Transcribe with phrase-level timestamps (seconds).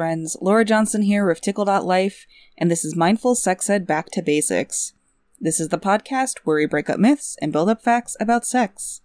[0.00, 0.34] Friends.
[0.40, 2.26] Laura Johnsen here with Tickle.life,
[2.56, 4.94] and this is Mindful Sex Ed Back to Basics.
[5.38, 9.02] This is the podcast where we break up myths and build up facts about sex.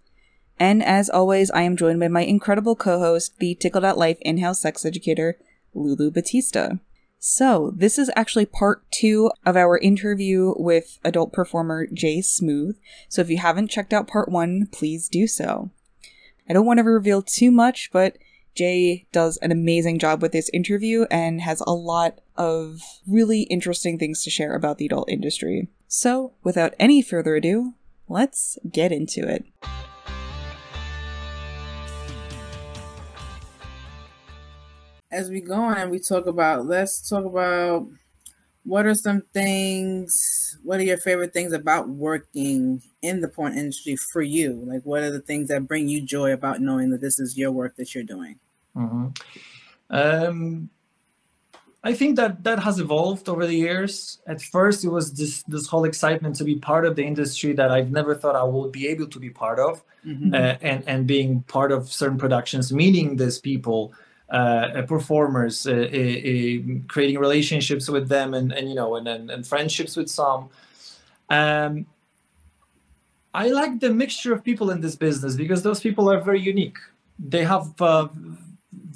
[0.58, 4.62] And as always, I am joined by my incredible co host, the Tickle.life in house
[4.62, 5.36] sex educator,
[5.74, 6.76] Lulu Batista.
[7.18, 12.78] So, this is actually part two of our interview with adult performer Jay Smooth.
[13.10, 15.68] So, if you haven't checked out part one, please do so.
[16.48, 18.16] I don't want to reveal too much, but
[18.56, 23.98] Jay does an amazing job with this interview and has a lot of really interesting
[23.98, 25.68] things to share about the adult industry.
[25.88, 27.74] So, without any further ado,
[28.08, 29.44] let's get into it.
[35.10, 37.86] As we go on and we talk about, let's talk about
[38.64, 40.12] what are some things,
[40.64, 44.64] what are your favorite things about working in the porn industry for you?
[44.66, 47.52] Like, what are the things that bring you joy about knowing that this is your
[47.52, 48.40] work that you're doing?
[48.76, 49.06] Mm-hmm.
[49.90, 50.70] Um,
[51.86, 54.18] I think that that has evolved over the years.
[54.26, 57.70] At first, it was this this whole excitement to be part of the industry that
[57.70, 60.34] I've never thought I would be able to be part of, mm-hmm.
[60.34, 63.92] uh, and and being part of certain productions, meeting these people,
[64.30, 66.56] uh, performers, uh, uh, uh,
[66.88, 70.48] creating relationships with them, and and you know, and and, and friendships with some.
[71.30, 71.86] Um,
[73.32, 76.78] I like the mixture of people in this business because those people are very unique.
[77.18, 78.08] They have uh,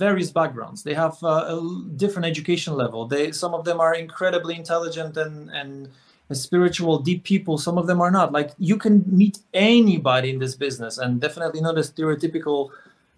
[0.00, 0.82] various backgrounds.
[0.82, 1.58] They have uh, a
[1.96, 3.06] different education level.
[3.06, 5.88] They some of them are incredibly intelligent and and
[6.32, 7.58] spiritual, deep people.
[7.58, 8.32] Some of them are not.
[8.32, 12.70] Like you can meet anybody in this business, and definitely not a stereotypical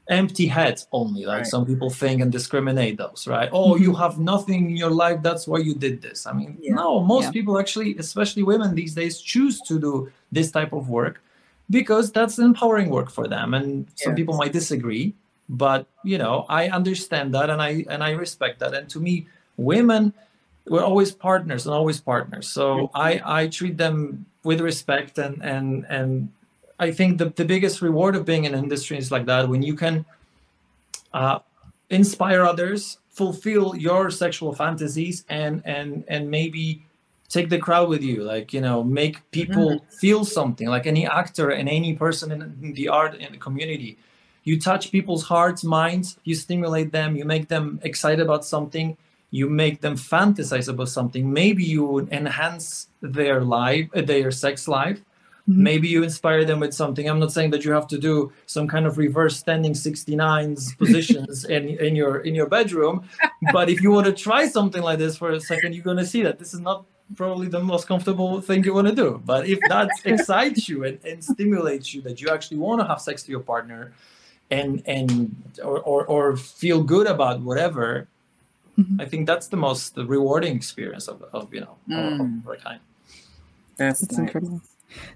[0.09, 1.47] empty head only like right.
[1.47, 3.85] some people think and discriminate those right oh mm-hmm.
[3.85, 6.75] you have nothing in your life that's why you did this i mean yeah.
[6.75, 7.31] no most yeah.
[7.31, 11.23] people actually especially women these days choose to do this type of work
[11.71, 15.15] because that's empowering work for them and some people might disagree
[15.53, 18.75] but you know i understand that and i and i respect that.
[18.75, 19.27] And to me
[19.57, 20.13] women
[20.67, 22.49] we're always partners and always partners.
[22.49, 26.29] So i i treat them with respect and and and
[26.81, 29.49] i think the, the biggest reward of being in industry is like that.
[29.49, 30.05] When you can
[31.13, 31.41] uh,
[31.91, 36.83] inspire others fulfill your sexual fantasies and and and maybe
[37.29, 39.97] take the crowd with you like you know make people mm-hmm.
[40.01, 40.69] feel something.
[40.69, 43.99] Like any actor and any person in the art in the community
[44.45, 48.97] you touch people's hearts minds you stimulate them you make them excited about something
[49.33, 51.33] you make them fantasize about something.
[51.33, 55.01] Maybe you enhance their life uh, their sex life.
[55.49, 55.63] Mm-hmm.
[55.65, 57.11] maybe you inspire them with something.
[57.11, 61.45] I'm not saying that you have to do some kind of reverse standing 69s positions
[61.47, 62.97] in, in your in your bedroom
[63.53, 66.07] but if you want to try something like this for a second you're going to
[66.07, 66.85] see that this is not
[67.17, 69.21] probably the most comfortable thing you want to do.
[69.33, 73.01] But if that excites you and, and stimulates you that you actually want to have
[73.01, 73.93] sex to your partner
[74.53, 78.07] and and or, or, or feel good about whatever
[78.79, 79.01] mm-hmm.
[79.01, 82.41] i think that's the most rewarding experience of, of you know mm.
[82.41, 82.81] of our kind
[83.77, 84.27] that's, that's nice.
[84.27, 84.61] incredible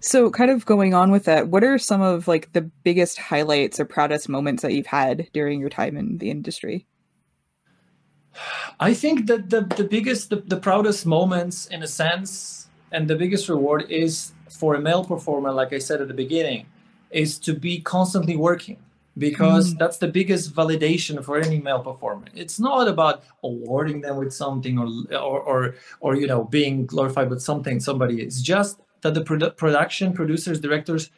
[0.01, 3.79] so kind of going on with that what are some of like the biggest highlights
[3.79, 6.87] or proudest moments that you've had during your time in the industry
[8.81, 13.17] i think that the, the biggest the, the proudest moments in a sense and the
[13.17, 16.65] biggest reward is for a male performer like i said at the beginning
[17.11, 18.79] is to be constantly working
[19.19, 19.79] because mm.
[19.79, 22.27] that's the biggest validation for any male performer.
[22.35, 27.31] It's not about awarding them with something or or or, or you know being glorified
[27.31, 28.23] with something somebody.
[28.23, 31.11] It's just that the produ- production producers directors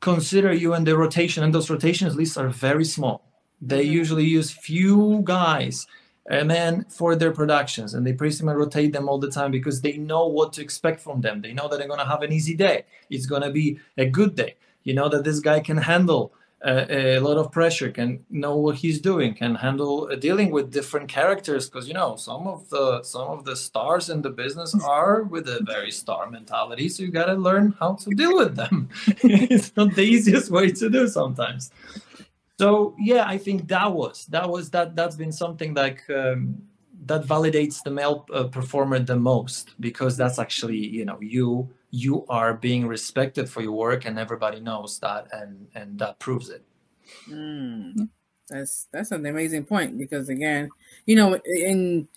[0.00, 3.22] consider you in the rotation and those rotations lists are very small.
[3.60, 3.92] They mm-hmm.
[3.92, 5.86] usually use few guys
[6.28, 9.80] and then for their productions and they pretty much rotate them all the time because
[9.80, 11.42] they know what to expect from them.
[11.42, 12.84] They know that they're gonna have an easy day.
[13.10, 14.56] It's gonna be a good day.
[14.82, 16.32] You know that this guy can handle
[16.64, 20.72] a, a, lot of pressure, can know what he's doing, can handle uh, dealing with
[20.72, 21.68] different characters.
[21.68, 25.48] Because you know some of the some of the stars in the business are with
[25.48, 28.88] a very star mentality, so you got to learn how to deal with them.
[29.06, 31.70] it's not the easiest way to do sometimes.
[32.58, 36.08] So yeah, I think that was that was that that's been something like.
[36.10, 36.62] Um,
[37.06, 42.26] that validates the male uh, performer the most because that's actually you know you you
[42.28, 46.64] are being respected for your work and everybody knows that and and that proves it.
[47.30, 48.08] Mm,
[48.48, 50.70] that's that's an amazing point because again
[51.06, 52.08] you know and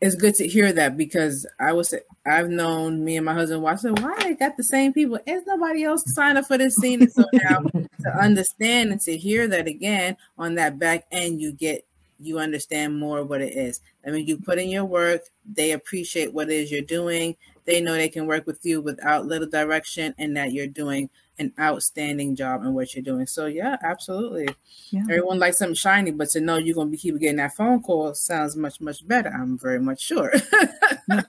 [0.00, 1.94] it's good to hear that because i was
[2.26, 5.18] i've known me and my husband watch it why they got the same people?
[5.26, 7.02] Is nobody else signed up for this scene.
[7.02, 7.60] And so now
[8.02, 11.84] to understand and to hear that again on that back end you get
[12.18, 13.80] you understand more what it is.
[14.06, 17.80] I mean, you put in your work, they appreciate what it is you're doing, they
[17.80, 22.34] know they can work with you without little direction and that you're doing an outstanding
[22.34, 23.26] job in what you're doing.
[23.26, 24.48] So yeah, absolutely.
[24.90, 25.02] Yeah.
[25.02, 28.14] Everyone likes something shiny, but to know you're gonna be keep getting that phone call
[28.14, 29.28] sounds much, much better.
[29.28, 30.32] I'm very much sure.
[31.08, 31.22] yeah.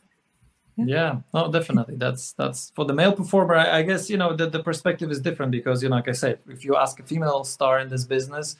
[0.77, 1.95] yeah, no, definitely.
[1.95, 3.55] That's that's for the male performer.
[3.55, 6.13] I, I guess you know the, the perspective is different because you know, like I
[6.13, 8.55] said, if you ask a female star in this business,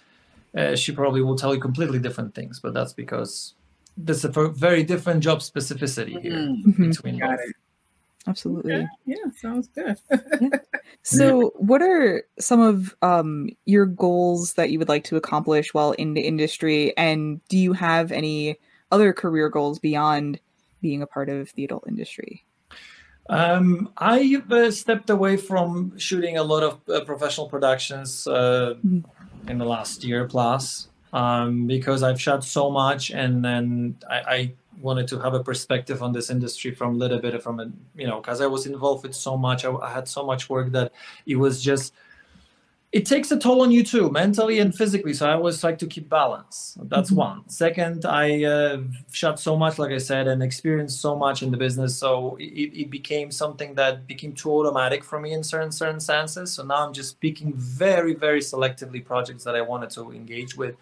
[0.56, 2.60] uh, she probably will tell you completely different things.
[2.60, 3.54] But that's because
[3.96, 6.90] there's a very different job specificity here mm-hmm.
[6.90, 7.40] between Got both.
[7.40, 7.56] It.
[8.28, 8.74] Absolutely.
[8.74, 8.88] Okay.
[9.06, 9.98] Yeah, sounds good.
[10.42, 10.50] yeah.
[11.04, 15.94] So, what are some of um, your goals that you would like to accomplish while
[15.94, 16.96] in the industry?
[16.98, 18.58] And do you have any
[18.92, 20.42] other career goals beyond
[20.82, 22.44] being a part of the adult industry?
[23.30, 29.50] Um, I uh, stepped away from shooting a lot of uh, professional productions uh, mm-hmm.
[29.50, 34.54] in the last year plus um, because I've shot so much, and then I, I
[34.80, 38.08] wanted to have a perspective on this industry from a little bit from a you
[38.08, 40.92] know because i was involved with so much I, I, had so much work that
[41.26, 41.94] it was just
[42.94, 45.14] it takes a toll on you too mentally and physically.
[45.14, 46.78] So i always like to keep balance.
[46.84, 47.20] That's mm-hmm.
[47.20, 47.50] one.
[47.50, 48.82] Second i uh,
[49.12, 51.98] shot so much like i said and experienced so much in the business.
[51.98, 56.54] So it, it became something that became too automatic for me in certain certain senses.
[56.54, 60.76] So now i'm just picking very very selectively projects that i wanted to engage with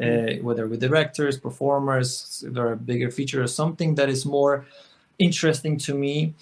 [0.00, 4.66] uh, whether with directors, performers, there are bigger features, something that is more
[5.18, 6.34] interesting to me.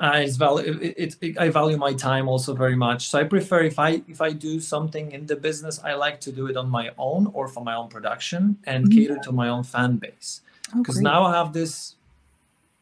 [0.00, 3.08] Uh, value, it, it, I value my time also very much.
[3.10, 6.32] So I prefer if I if I do something in the business, I like to
[6.32, 8.98] do it on my own or for my own production and mm-hmm.
[8.98, 10.40] cater to my own fan base.
[10.74, 11.96] Because oh, now I have this,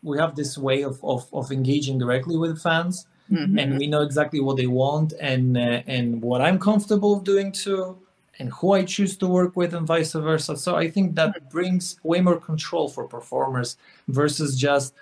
[0.04, 3.58] we have this way of of, of engaging directly with fans, mm-hmm.
[3.58, 7.98] and we know exactly what they want and uh, and what I'm comfortable doing too
[8.38, 10.56] and who I choose to work with and vice versa.
[10.56, 11.48] So I think that mm-hmm.
[11.48, 13.76] brings way more control for performers
[14.06, 14.94] versus just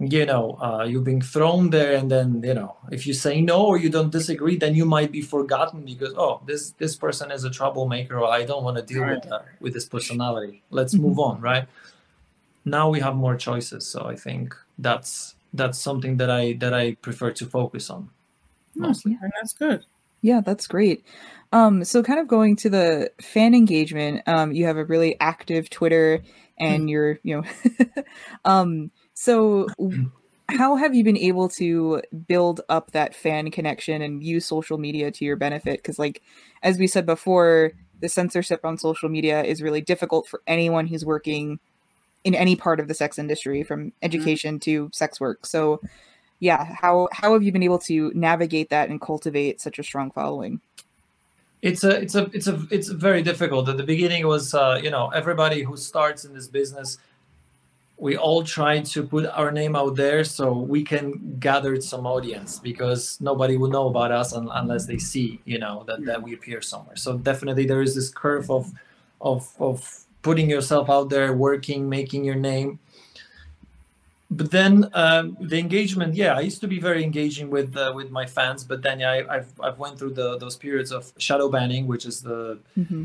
[0.00, 3.64] you know uh, you being thrown there and then you know if you say no
[3.64, 7.44] or you don't disagree then you might be forgotten because oh this this person is
[7.44, 9.14] a troublemaker or i don't want to deal right.
[9.14, 10.62] with that with this personality.
[10.70, 11.04] Let's mm-hmm.
[11.04, 11.66] move on right?
[12.64, 13.86] Now we have more choices.
[13.86, 18.10] So i think that's that's something that i that i prefer to focus on
[18.74, 18.82] hmm.
[18.82, 19.12] mostly.
[19.12, 19.84] Yeah, that's good
[20.24, 21.04] yeah that's great
[21.54, 25.70] um, so kind of going to the fan engagement, um, you have a really active
[25.70, 26.20] Twitter
[26.58, 26.88] and hmm.
[26.88, 28.02] you're, you know,
[28.44, 29.68] um, so
[30.50, 35.12] how have you been able to build up that fan connection and use social media
[35.12, 35.76] to your benefit?
[35.76, 36.22] Because like,
[36.64, 37.70] as we said before,
[38.00, 41.60] the censorship on social media is really difficult for anyone who's working
[42.24, 43.96] in any part of the sex industry from mm-hmm.
[44.02, 44.88] education mm-hmm.
[44.88, 45.46] to sex work.
[45.46, 45.80] So
[46.44, 50.10] yeah, how, how have you been able to navigate that and cultivate such a strong
[50.10, 50.60] following?
[51.62, 53.70] it's a it's a it's a it's very difficult.
[53.70, 56.98] At the beginning it was uh, you know everybody who starts in this business
[57.96, 62.58] we all try to put our name out there so we can gather some audience
[62.58, 66.34] because nobody will know about us un- unless they see you know that, that we
[66.34, 66.96] appear somewhere.
[66.96, 68.70] So definitely there is this curve of
[69.20, 72.78] of of putting yourself out there working making your name
[74.36, 78.10] but then um, the engagement yeah i used to be very engaging with uh, with
[78.10, 81.48] my fans but then yeah, I, have I've went through the those periods of shadow
[81.48, 83.04] banning which is the mm-hmm.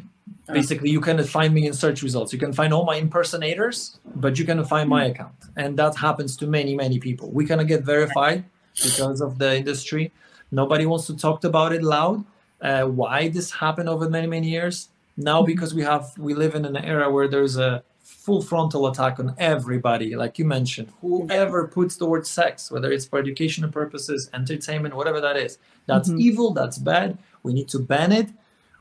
[0.51, 4.39] basically you can find me in search results you can find all my impersonators but
[4.39, 5.11] you can find my mm-hmm.
[5.11, 8.43] account and that happens to many many people we cannot get verified
[8.83, 10.11] because of the industry
[10.51, 12.23] nobody wants to talk about it loud
[12.61, 15.47] uh, why this happened over many many years now mm-hmm.
[15.51, 17.83] because we have we live in an era where there's a
[18.29, 20.87] full frontal attack on everybody, like you mentioned.
[21.01, 25.57] Whoever puts the word sex, whether it's for educational purposes, entertainment, whatever that is,
[25.87, 26.19] that's mm-hmm.
[26.19, 27.17] evil, that's bad.
[27.41, 28.29] We need to ban it.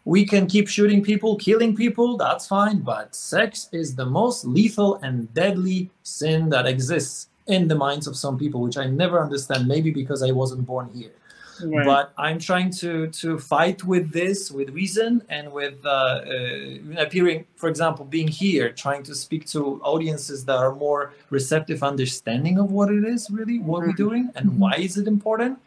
[0.04, 4.96] We can keep shooting people, killing people, that's fine, but sex is the most lethal
[4.96, 9.66] and deadly sin that exists in the minds of some people, which I never understand,
[9.66, 11.14] maybe because I wasn't born here.
[11.62, 11.84] Right.
[11.84, 17.46] But I'm trying to to fight with this with reason and with uh, uh, appearing,
[17.56, 22.70] for example, being here, trying to speak to audiences that are more receptive, understanding of
[22.70, 23.90] what it is really what mm-hmm.
[23.90, 24.58] we're doing and mm-hmm.
[24.58, 25.58] why is it important.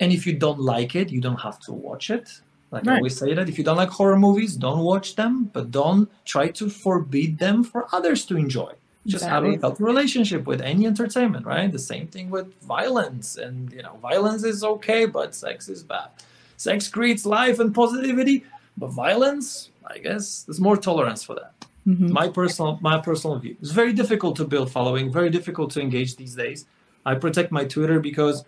[0.00, 2.28] And if you don't like it, you don't have to watch it.
[2.70, 2.94] Like right.
[2.94, 6.08] I always say that if you don't like horror movies, don't watch them, but don't
[6.24, 8.72] try to forbid them for others to enjoy
[9.08, 11.70] just have a healthy relationship with any entertainment right?
[11.70, 16.08] The same thing with violence and you know violence is okay but sex is bad.
[16.56, 18.44] Sex creates life and positivity
[18.76, 21.52] but violence i guess there's more tolerance for that.
[21.86, 22.12] Mm-hmm.
[22.12, 23.56] my personal my personal view.
[23.62, 26.66] It's very difficult to build following very difficult to engage these days.
[27.06, 28.44] I protect my twitter because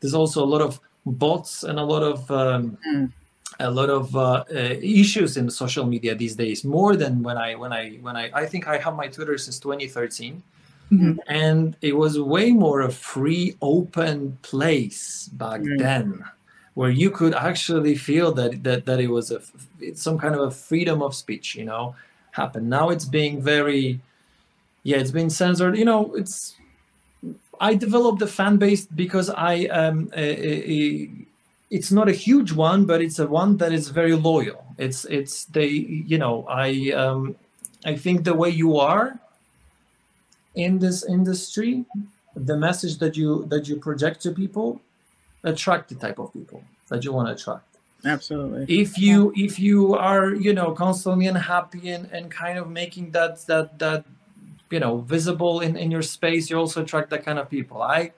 [0.00, 3.10] there's also a lot of bots and a lot of um, mm
[3.60, 7.54] a lot of uh, uh, issues in social media these days more than when i
[7.54, 10.42] when i when i i think i have my twitter since 2013
[10.92, 11.18] Mhm.
[11.26, 15.78] and it was way more a free, open place back Mm.
[15.78, 16.24] then,
[16.74, 19.40] where you could actually feel that that that it was a
[19.80, 21.94] it's some kind of a freedom of speech, you know,
[22.32, 22.68] happen.
[22.68, 24.00] Now it's being very,
[24.82, 25.76] yeah, it's being censored.
[25.78, 26.56] You know, it's.
[27.60, 31.06] I developed the fan base because I um, uh, uh,
[31.72, 34.62] it's not a huge one, but it's a one that is very loyal.
[34.76, 35.68] It's it's they
[36.12, 37.34] you know I um,
[37.84, 39.18] I think the way you are
[40.54, 41.86] in this industry,
[42.36, 44.82] the message that you that you project to people,
[45.44, 47.66] attract the type of people that you want to attract.
[48.04, 48.62] Absolutely.
[48.68, 53.46] If you if you are you know constantly unhappy and, and kind of making that
[53.46, 54.04] that that
[54.70, 57.80] you know visible in in your space, you also attract that kind of people.
[57.80, 58.12] I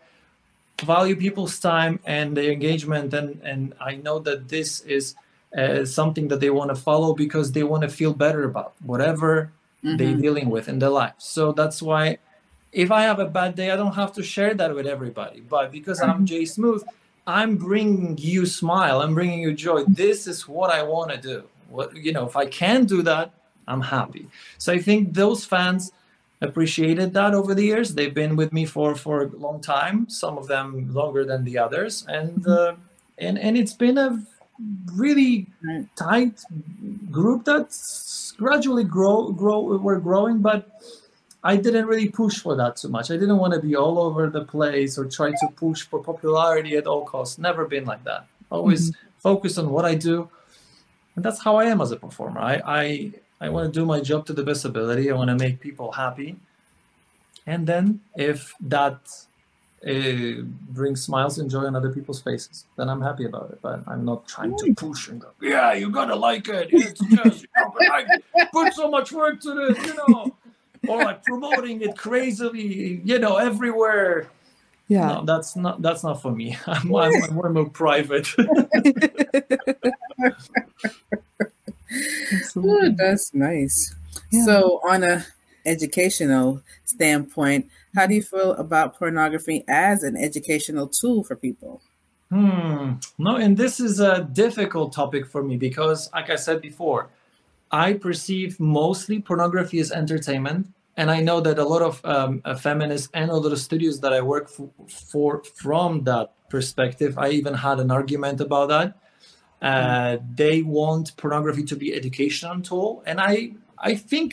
[0.83, 5.15] value people's time and their engagement and and i know that this is
[5.57, 9.53] uh, something that they want to follow because they want to feel better about whatever
[9.85, 10.21] they're Mhm.
[10.23, 11.15] dealing with in their life.
[11.19, 12.19] So that's why
[12.73, 15.71] if i have a bad day i don't have to share that with everybody but
[15.71, 16.83] because i'm jay smooth
[17.39, 19.85] i'm bringing you smile i'm bringing you joy.
[20.03, 21.39] This is what i want to do.
[21.71, 23.27] What you know if i can do that
[23.71, 24.27] i'm happy.
[24.59, 25.93] So i think those fans
[26.45, 27.95] appreciated that over the years.
[27.95, 30.09] They've been with me for for a long time.
[30.09, 32.75] Some of them longer than the others, and uh,
[33.19, 34.23] and and it's been a
[34.95, 35.47] really
[35.97, 36.41] tight
[37.11, 39.61] group that's gradually grow grow.
[39.79, 40.69] We're growing, but
[41.43, 43.11] I didn't really push for that too much.
[43.11, 46.77] I didn't want to be all over the place or try to push for popularity
[46.77, 47.39] at all costs.
[47.39, 48.27] Never been like that.
[48.51, 50.29] Always focus on what I do,
[51.17, 52.41] and that's how I am as a performer.
[52.41, 55.11] I I I want to do my job to the best ability.
[55.11, 56.37] I want to make people happy.
[57.47, 59.01] And then if that
[59.87, 63.59] uh, brings smiles and joy on other people's faces, then I'm happy about it.
[63.61, 66.69] But I'm not trying to push and go, yeah, you gotta like it.
[66.73, 68.07] It's just, you know, like,
[68.53, 70.35] put so much work to this, you know.
[70.87, 74.29] Or like promoting it crazily, you know, everywhere.
[74.89, 75.09] Yeah.
[75.09, 76.59] No, that's not that's not for me.
[76.67, 78.29] I'm, I'm, I'm more more private.
[82.57, 82.89] Absolutely.
[82.89, 83.95] Ooh, that's nice.
[84.31, 84.45] Yeah.
[84.45, 85.27] So, on a
[85.67, 91.83] educational standpoint, how do you feel about pornography as an educational tool for people?
[92.31, 92.95] Hmm.
[93.19, 97.11] No, and this is a difficult topic for me because, like I said before,
[97.71, 102.55] I perceive mostly pornography as entertainment, and I know that a lot of um, uh,
[102.55, 107.31] feminists and a lot of studios that I work for, for from that perspective, I
[107.31, 108.97] even had an argument about that.
[109.65, 113.35] Uh, they want pornography to be educational tool, and I
[113.91, 114.29] I think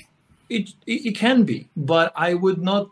[0.50, 2.84] it, it it can be, but I would not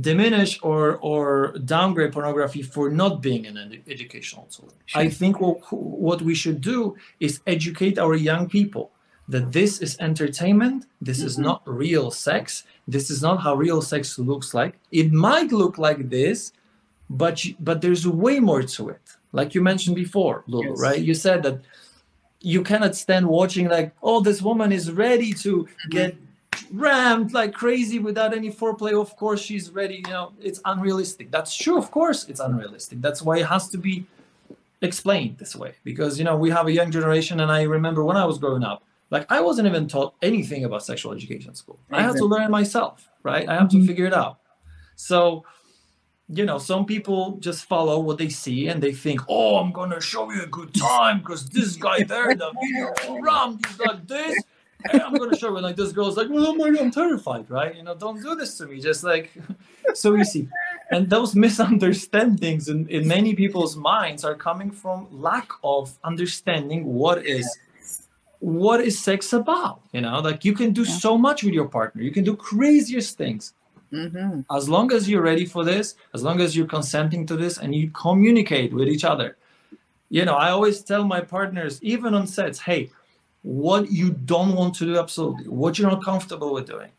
[0.00, 4.72] diminish or or downgrade pornography for not being an ed- educational tool.
[4.94, 8.90] I think what what we should do is educate our young people
[9.28, 10.86] that this is entertainment.
[11.00, 11.42] This is Mhm.
[11.48, 12.64] not real sex.
[12.88, 14.74] This is not how real sex looks like.
[14.90, 16.52] It might look like this,
[17.10, 19.06] but but there's way more to it.
[19.32, 20.80] Like you mentioned before, Lulu, Yes.
[20.80, 21.00] right?
[21.00, 21.60] You said that
[22.40, 26.14] you cannot stand watching like, oh, this woman is ready to get
[26.72, 28.92] rammed like crazy without any foreplay.
[29.00, 29.96] Of course, she's ready.
[30.06, 31.30] You know, it's unrealistic.
[31.30, 31.78] That's true.
[31.78, 33.00] Of course, it's unrealistic.
[33.00, 34.06] That's why it has to be
[34.82, 38.16] explained this way because you know we have a young generation, and I remember when
[38.16, 41.78] I was growing up, like I wasn't even taught anything about sexual education school.
[41.90, 43.48] I had to learn myself, right?
[43.48, 43.86] I have to Mhm.
[43.86, 44.38] figure it out.
[44.96, 45.44] So.
[46.34, 50.00] You know, some people just follow what they see and they think, "Oh, I'm gonna
[50.00, 54.06] show you a good time because this guy there, in the video rammed, he's like
[54.08, 54.34] this,
[54.90, 57.76] and I'm gonna show you." Like this girl's like, "Oh my god, I'm terrified," right?
[57.76, 58.80] You know, don't do this to me.
[58.80, 59.30] Just like
[59.94, 60.48] so easy.
[60.90, 67.26] And those misunderstandings in, in many people's minds are coming from lack of understanding what
[67.26, 67.46] is
[68.38, 69.82] what is sex about.
[69.92, 72.00] You know, like you can do so much with your partner.
[72.02, 73.52] You can do craziest things
[73.92, 74.40] Mm-hmm.
[74.56, 77.74] as long as you're ready for this, as long as you're consenting to this and
[77.74, 79.36] you communicate with each other.
[80.08, 82.90] You know, I always tell my partners, even on sets, hey,
[83.42, 86.90] what you don't want to do absolutely, what you're not comfortable with doing.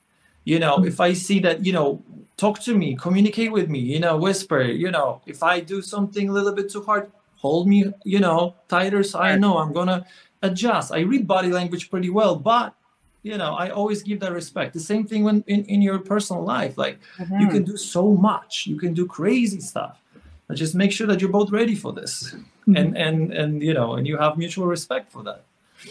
[0.44, 2.04] You know, if I see that, you know,
[2.38, 6.30] talk to me, communicate with me, you know, whisper, you know, if I do something
[6.30, 10.06] a little bit too hard, hold me, you know, tighter so I know I'm gonna
[10.42, 10.92] adjust.
[10.92, 12.76] I read body language pretty well, but
[13.24, 14.74] you know, I always give that respect.
[14.74, 16.77] The same thing when in, in your personal life.
[16.77, 17.42] Like Mm-hmm.
[17.42, 20.00] you can do so much you can do crazy stuff
[20.48, 22.36] but just make sure that you're both ready for this
[22.68, 25.44] and and and you know and you have mutual respect for that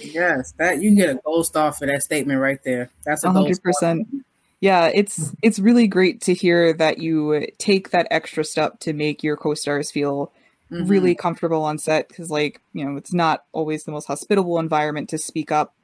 [0.02, 2.90] Yes, that you can get a gold star for that statement right there.
[3.04, 3.72] That's a A gold hundred star.
[3.72, 4.08] percent.
[4.60, 9.22] Yeah, it's it's really great to hear that you take that extra step to make
[9.22, 10.32] your co-stars feel
[10.70, 10.88] Mhm.
[10.88, 15.08] really comfortable on set because, like, you know, it's not always the most hospitable environment
[15.10, 15.74] to speak up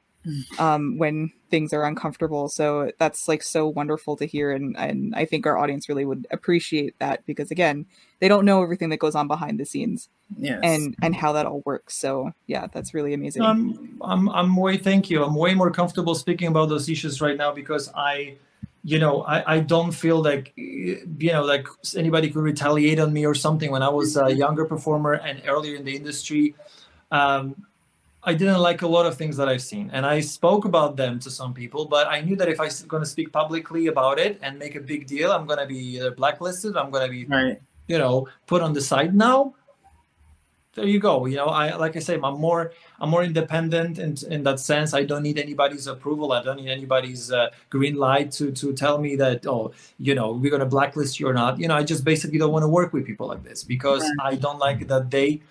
[0.57, 2.47] um, when things are uncomfortable.
[2.49, 6.27] So that's like so wonderful to hear, and and I think our audience really would
[6.31, 7.85] appreciate that because again,
[8.19, 10.59] they don't know everything that goes on behind the scenes, Yes.
[10.63, 11.95] and and how that all works.
[11.95, 13.41] So yeah, that's really amazing.
[13.41, 15.23] I'm, I'm, I'm way, thank you.
[15.23, 18.35] I'm way more comfortable speaking about those issues right now because I,
[18.83, 21.67] you know, I, I don't feel like, you know, like
[21.97, 23.71] anybody could retaliate on me or something.
[23.71, 26.55] When I was a younger performer and earlier in the industry,
[27.11, 27.55] um,
[28.29, 31.13] I didn't like a lot of things that I've seen, and I spoke about them
[31.25, 31.81] to some people.
[31.95, 34.83] But I knew that if I'm going to speak publicly about it and make a
[34.93, 37.57] big deal, I'm going to be either blacklisted, I'm going to be right.
[37.93, 38.15] you know
[38.51, 39.37] put on the side now
[40.75, 42.71] there you go you know i like i say i'm more
[43.01, 46.69] i'm more independent in, in that sense i don't need anybody's approval i don't need
[46.69, 49.63] anybody's uh, green light to to tell me that oh
[50.07, 52.53] you know we're going to blacklist you or not you know i just basically don't
[52.57, 54.33] want to work with people like this because Right.
[54.33, 55.41] i don't like that they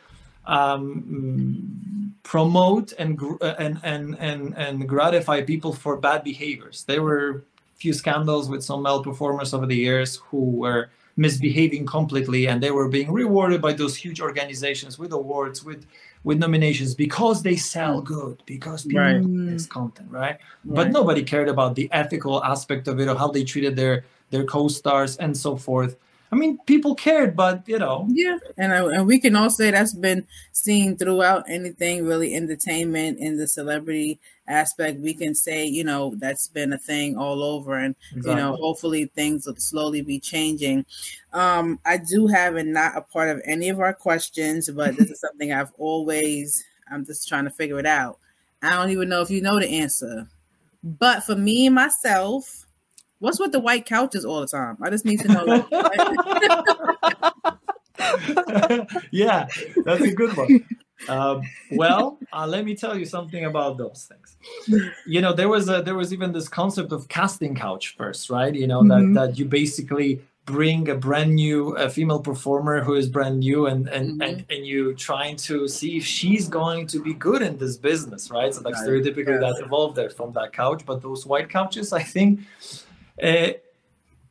[0.49, 3.19] um, promote and,
[3.59, 7.43] and and and and gratify people for bad behaviors there were
[7.77, 10.83] few scandals with some male performers over the years who were
[11.17, 15.81] misbehaving completely and they were being rewarded by those huge organizations with awards with
[16.25, 19.23] with nominations because they sell good because people Right.
[19.23, 20.37] like this content right?
[20.65, 24.45] but nobody cared about the ethical aspect of it or how they treated their their
[24.45, 25.93] co-stars and so forth
[26.31, 29.71] i mean people cared but you know Yeah, and I, and we can all say
[29.71, 35.01] that's been seen throughout anything really entertainment in the celebrity aspect.
[35.01, 39.07] We can say you know that's been a thing all over, and you know hopefully
[39.07, 40.87] things will slowly be changing.
[41.33, 45.11] Um, I do have and not a part of any of our questions, but this
[45.11, 46.65] is something I've always.
[46.91, 48.19] I'm just trying to figure it out.
[48.63, 50.29] I don't even know if you know the answer,
[50.83, 52.65] but for me myself.
[53.21, 54.77] What's with the white couches all the time?
[54.83, 55.67] I just need to know.
[55.71, 56.01] Like,
[59.11, 59.49] yeah,
[59.85, 60.65] that's a good one.
[61.09, 64.37] Um, well, uh, let me tell you something about those things.
[65.07, 68.55] You know, there was a there was even this concept of casting couch first, right?
[68.55, 69.15] You know Mhm.
[69.15, 73.67] that that you basically bring a brand new a female performer who is brand new
[73.67, 77.59] and and, and and you trying to see if she's going to be good in
[77.59, 78.89] this business right so like Right.
[78.89, 79.57] stereotypically Yes.
[79.59, 82.41] that evolved there from that couch but those white couches i think
[83.23, 83.53] uh,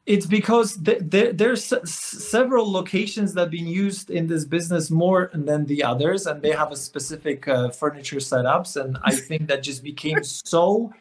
[0.08, 4.90] it's because th- there, there's s- several locations that have been used in this business
[4.90, 9.48] more than the others and they have a specific uh, furniture setups and i think
[9.48, 10.92] that just became so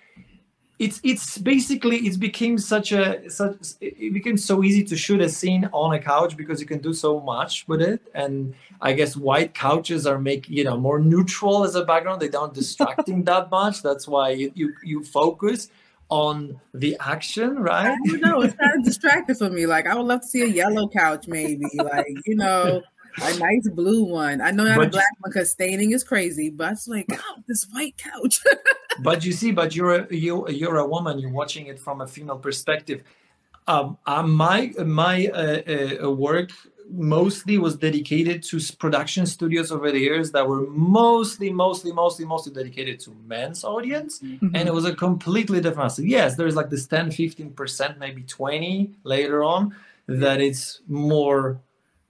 [0.79, 5.29] it's it's basically it became such a such it became so easy to shoot a
[5.29, 9.17] scene on a couch because you can do so much with it and i guess
[9.17, 12.21] white couches are make you know more neutral as a background.
[12.21, 13.83] They don't distracting that much.
[13.83, 15.71] That's why you you, you focus
[16.09, 18.43] on the action right I don't know.
[18.43, 19.67] It's kind of distracted for me.
[19.67, 21.67] Like I would love to see a yellow couch, maybe.
[21.75, 22.83] Like you know,
[23.23, 24.41] a nice blue one.
[24.41, 26.51] I know not a But- black one because staining is crazy.
[26.51, 28.41] But it's like, oh, this white couch.
[29.03, 32.07] but you see but you're a, you you're a woman you're watching it from a
[32.07, 33.03] female perspective
[33.67, 36.51] um uh, my my uh, uh, work
[36.91, 42.53] mostly was dedicated to production studios over the years that were mostly mostly mostly mostly
[42.53, 44.21] dedicated to men's audience.
[44.21, 46.07] And it was a completely different message.
[46.07, 49.75] yes there's like this 10 15% maybe 20 later on
[50.07, 51.61] that it's more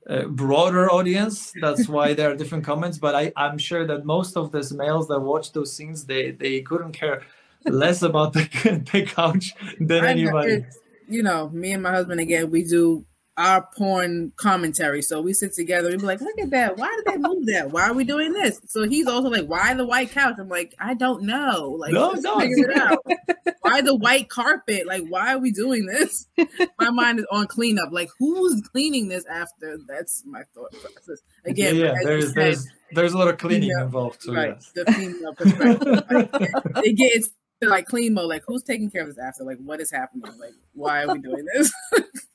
[0.08, 1.52] uh, broader audience.
[1.60, 2.98] That's why there are different comments.
[2.98, 6.60] But I, i'm sure that most of these males that watch those scenes they they
[6.60, 7.22] couldn't care
[7.64, 8.44] less about the,
[8.92, 10.64] the couch than I anybody.
[11.08, 13.04] you know, me and my husband again, we do
[13.38, 15.02] our porn commentary.
[15.02, 16.76] So we sit together and be like, look at that.
[16.78, 17.70] Why did they move that?
[17.70, 18.60] Why are we doing this?
[18.66, 20.36] So he's also like, why the white couch?
[20.38, 21.76] I'm like, I don't know.
[21.78, 22.40] Like, No, no.
[22.40, 23.04] figure it out.
[23.60, 24.86] why the white carpet?
[24.86, 26.26] Like, why are we doing this?
[26.78, 27.90] My mind is on cleanup.
[27.92, 29.78] Like, who's cleaning this after?
[29.86, 31.20] That's my thought process.
[31.44, 34.54] Again, yeah, yeah there's said, there's there's a lot of cleaning Yeah, involved too right,
[34.56, 34.72] yes.
[34.74, 36.04] the female perspective.
[36.10, 36.32] Like,
[36.82, 38.28] they get it's like clean mode.
[38.28, 39.44] Like, who's taking care of this after?
[39.44, 40.24] Like, what is happening?
[40.38, 41.72] Like, why are we doing this?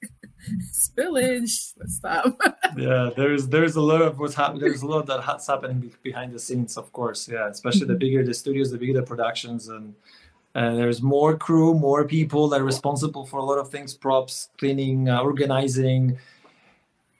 [0.71, 1.73] Spillage.
[1.77, 2.39] Let's stop.
[2.77, 6.34] yeah there's there's a lot of what's happening there's a lot that that's happening behind
[6.34, 9.93] the scenes of course yeah especially the bigger the studios the bigger the productions and
[10.56, 14.49] uh, there's more crew more people that are responsible for a lot of things props
[14.58, 16.17] cleaning uh, organizing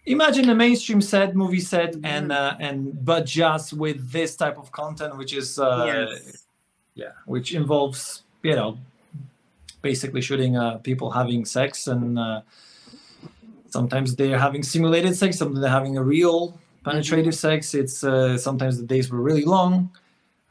[0.06, 4.72] imagine a mainstream set movie set and uh, and but just with this type of
[4.72, 6.46] content which is uh yes.
[6.96, 8.78] yeah which involves you know
[9.82, 12.42] basically shooting uh, people having sex and uh,
[13.72, 18.78] sometimes they're having simulated sex sometimes they're having a real penetrative sex it's uh, sometimes
[18.78, 19.90] the days were really long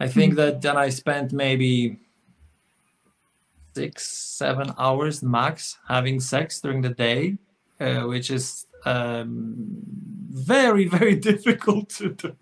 [0.01, 1.99] i think that then i spent maybe
[3.75, 7.37] six seven hours max having sex during the day
[7.81, 9.67] uh, which is um,
[10.31, 12.35] very very difficult to do.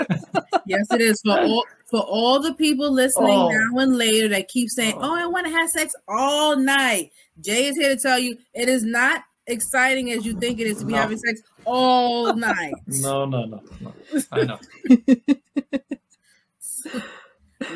[0.66, 3.48] yes, it is for all for all the people listening Oh.
[3.50, 5.10] now and later that keep saying, Oh.
[5.10, 8.68] "Oh, I want to have sex all night." Jay is here to tell you it
[8.68, 10.98] is not exciting as you think it is to be No.
[10.98, 12.74] having sex all night.
[12.86, 13.92] No, no, no, no.
[14.32, 14.58] I know.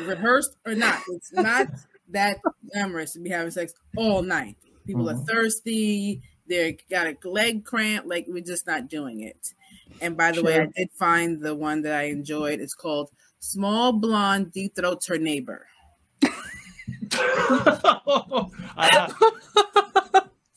[0.05, 1.67] rehearsed or not, it's not
[2.09, 2.39] that
[2.71, 4.57] glamorous to be having sex all night.
[4.85, 5.27] People are Mhm.
[5.27, 6.21] thirsty.
[6.47, 8.05] They got a leg cramp.
[8.07, 9.53] Like we're just not doing it.
[10.01, 12.59] And by the way, I did find the one that I enjoyed.
[12.59, 13.09] It's called
[13.39, 15.67] "Small Blonde Deep Throats Her Neighbor."
[18.77, 19.11] I,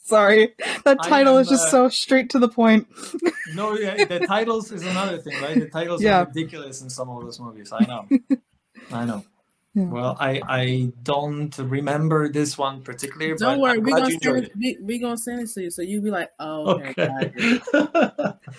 [0.08, 2.86] Sorry, that title am, is just uh, so straight to the point.
[3.54, 5.58] no, yeah, the titles is another thing, right?
[5.58, 6.22] The titles Yeah.
[6.22, 7.70] are ridiculous in some of those movies.
[7.72, 8.08] I know.
[8.90, 9.22] I know.
[9.74, 9.84] Yeah.
[9.90, 13.36] Well, I I don't remember this one particularly.
[13.36, 14.52] Don't but worry, we're gonna send it.
[14.56, 17.06] We, we gonna send it to you, so you be like, "Oh, okay." Okay.
[17.06, 17.62] got it.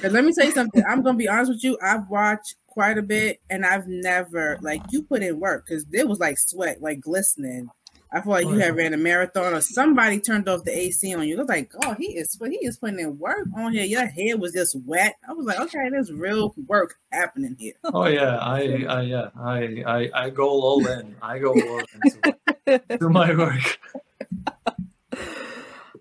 [0.02, 0.84] 'Cause let me tell you something.
[0.88, 1.80] I'm gonna be honest with you.
[1.84, 6.08] I've watched quite a bit, and I've never like you put in work because it
[6.08, 7.70] was like sweat, like glistening.
[8.12, 11.28] I feel like you had ran a marathon, or somebody turned off the AC on
[11.28, 11.36] you.
[11.36, 13.84] It was like, oh, he is he is putting in work on here.
[13.84, 15.16] Your head was just wet.
[15.28, 17.74] I was like, okay, there's real work happening here.
[17.84, 21.16] oh yeah, I I yeah I I, I go all in.
[21.22, 22.34] I go all in
[22.66, 23.80] to, to my work.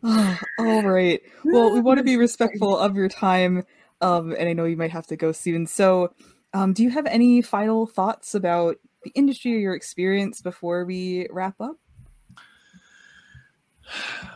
[0.59, 1.21] All right.
[1.45, 3.65] Well, we want to be respectful of your time,
[4.01, 5.67] um, and I know you might have to go soon.
[5.67, 6.15] So,
[6.55, 11.27] um, do you have any final thoughts about the industry or your experience before we
[11.33, 11.77] wrap up?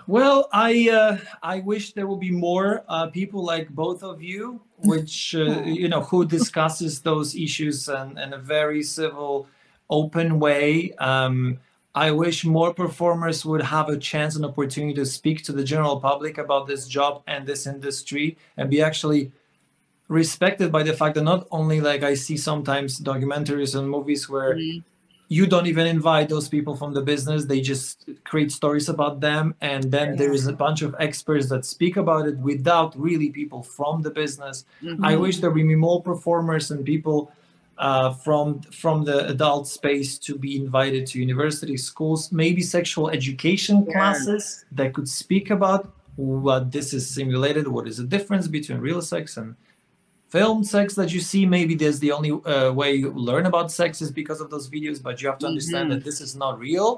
[0.06, 4.60] Well, I uh, I wish there will be more uh, people like both of you,
[4.78, 9.48] which uh, you know who discusses those issues in, in a very civil,
[9.88, 10.92] open way.
[10.94, 11.58] Um,
[11.94, 16.00] I wish more performers would have a chance and opportunity to speak to the general
[16.00, 19.32] public about this job and this industry, and be actually
[20.08, 24.56] respected by the fact that not only like I see sometimes documentaries and movies where
[24.56, 24.84] Mhm.
[25.36, 27.92] You don't even invite those people from the business they just
[28.30, 32.24] create stories about them and then there is a bunch of experts that speak about
[32.30, 34.56] it without really people from the business
[35.10, 35.20] i Mhm.
[35.24, 37.18] wish there would be more performers and people
[37.88, 38.46] uh, from
[38.82, 43.92] from the adult space to be invited to university schools maybe sexual education Yeah.
[43.96, 44.44] classes
[44.78, 45.82] that could speak about
[46.38, 49.48] what this is simulated what is the difference between real sex and
[50.34, 53.90] film sex that you see maybe there's the only uh, way you learn about sex
[54.04, 55.92] is because of those videos but you have to understand Mhm.
[55.94, 56.90] that this is not real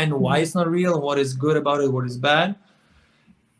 [0.00, 2.48] and why it's not real and what is good about it what is bad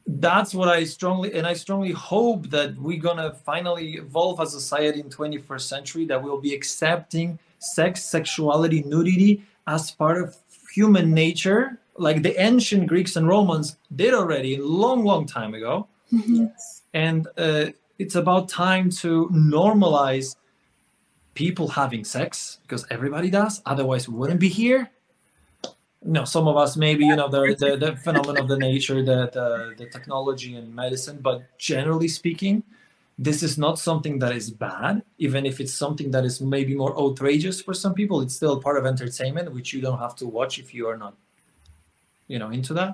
[0.06, 4.60] that's what i strongly and i strongly hope that we're gonna finally evolve as a
[4.60, 10.36] society in 21st century that we'll be accepting sex sexuality nudity as part of
[10.74, 15.74] human nature like the ancient greeks and romans did already a long long time ago
[16.12, 16.82] Yes.
[16.92, 17.66] and uh,
[18.00, 20.36] it's about time to normalize
[21.34, 24.90] people having sex because everybody does otherwise we wouldn't be here.
[26.02, 29.28] No some of us maybe you know the the, the phenomenon of the nature the,
[29.36, 32.62] the the technology and medicine but generally speaking
[33.18, 35.02] this is not something that is bad.
[35.18, 38.78] Even if it's something that is maybe more outrageous for some people it's still part
[38.78, 41.14] of entertainment which you don't have to watch if you are not
[42.28, 42.92] you know into that.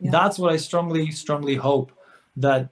[0.00, 0.10] Yeah.
[0.10, 1.92] that's what i strongly strongly hope
[2.36, 2.70] that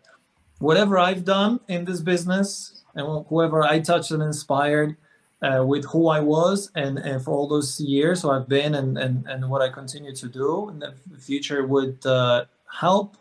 [0.59, 4.97] whatever I've done in this business and whoever I touched and inspired
[5.42, 8.99] uh, with who I was and, and for all those years who I've been and,
[8.99, 13.16] and, and what I continue to do in the future would uh, help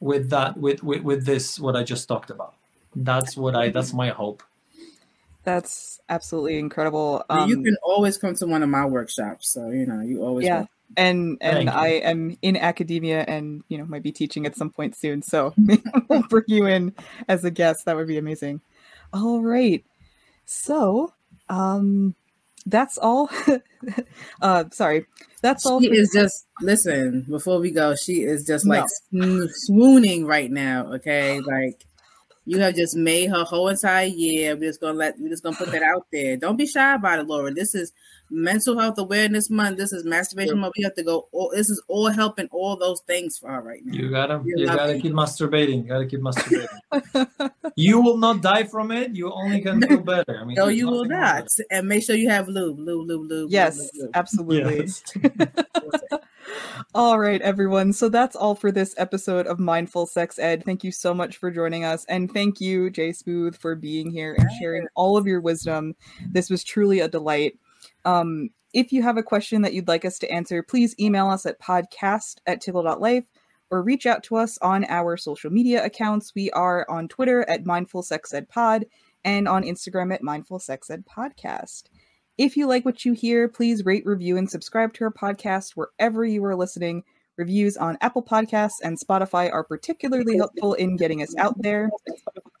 [0.00, 2.54] with that with, with with this what I just talked about.
[2.94, 4.42] That's what I that's my hope.
[5.44, 7.24] That's absolutely incredible.
[7.28, 10.46] Um, you can always come to one of my workshops, so you know you always.
[10.46, 10.54] Yeah.
[10.54, 10.68] welcome.
[10.96, 11.74] And and Thank you.
[11.76, 15.22] I am in academia and you know might be teaching at some point soon.
[15.22, 15.54] So
[16.08, 16.94] we'll bring you in
[17.28, 17.84] as a guest.
[17.86, 18.60] That would be amazing.
[19.12, 19.84] All right.
[20.44, 21.12] So
[21.48, 22.14] um
[22.66, 23.30] that's all.
[24.42, 25.06] uh sorry.
[25.42, 25.80] That's all.
[25.80, 27.24] She is just listen.
[27.28, 29.26] Before we go, she is just like No.
[29.28, 30.92] swoon- swooning right now.
[30.94, 31.84] Okay, like
[32.48, 34.56] you have just made her whole entire year.
[34.56, 35.18] We're just gonna let.
[35.18, 36.34] We're just gonna put that out there.
[36.38, 37.52] Don't be shy about it, Laura.
[37.52, 37.92] This is
[38.30, 39.76] Mental Health Awareness Month.
[39.76, 40.72] This is Masturbation Month.
[40.78, 41.28] We have to go.
[41.32, 43.92] All, this is all helping all those things for her right now.
[43.92, 45.02] You gotta You're you gotta lovely.
[45.02, 45.82] keep masturbating.
[45.82, 47.52] You gotta keep masturbating.
[47.76, 49.14] you will not die from it.
[49.14, 50.40] You only can feel better.
[50.40, 51.48] I mean, no, you will not.
[51.70, 53.50] And make sure you have lube, lube, lube, lube.
[53.50, 54.10] yes, lube, lube.
[54.14, 54.76] absolutely.
[54.78, 55.02] Yes.
[56.94, 57.92] All right, everyone.
[57.92, 60.64] So that's all for this episode of Mindful Sex Ed.
[60.64, 62.04] Thank you so much for joining us.
[62.06, 65.94] And thank you, Jay Smooth, for being here and sharing all of your wisdom.
[66.30, 67.58] This was truly a delight.
[68.04, 71.46] Um, if you have a question that you'd like us to answer, please email us
[71.46, 73.24] at podcast at tickle.life
[73.70, 76.34] or reach out to us on our social media accounts.
[76.34, 78.86] We are on Twitter at Mindful Sex Ed Pod
[79.24, 81.84] and on Instagram at Mindful Sex Ed Podcast.
[82.38, 86.24] If you like what you hear, please rate, review, and subscribe to our podcast wherever
[86.24, 87.02] you are listening.
[87.36, 91.90] Reviews on Apple Podcasts and Spotify are particularly helpful in getting us out there.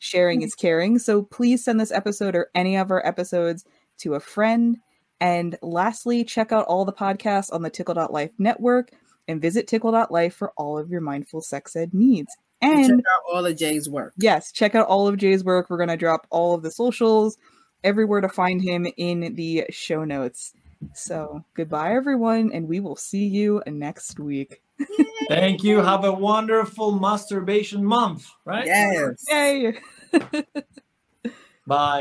[0.00, 3.64] Sharing is caring, so please send this episode or any of our episodes
[3.98, 4.78] to a friend.
[5.20, 8.90] And lastly, check out all the podcasts on the Tickle.life network
[9.28, 12.36] and visit Tickle.life for all of your mindful sex ed needs.
[12.60, 14.12] And check out all of Jay's work.
[14.18, 15.70] Yes, check out all of Jay's work.
[15.70, 17.38] We're going to drop all of the socials
[17.84, 20.52] everywhere to find him in the show notes.
[20.94, 24.62] So goodbye, everyone, and we will see you next week.
[25.28, 25.80] Thank you.
[25.80, 28.66] Have a wonderful masturbation month, right?
[28.66, 29.24] Yes.
[29.28, 29.80] Yay.
[31.66, 32.00] Bye.